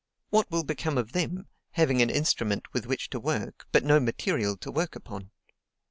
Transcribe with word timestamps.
What 0.31 0.49
will 0.49 0.63
become 0.63 0.97
of 0.97 1.11
them, 1.11 1.45
having 1.73 2.01
an 2.01 2.09
instrument 2.09 2.73
with 2.73 2.87
which 2.87 3.11
to 3.11 3.19
work, 3.19 3.67
but 3.71 3.83
no 3.85 3.99
material 3.99 4.57
to 4.57 4.71
work 4.71 4.95
upon? 4.95 5.29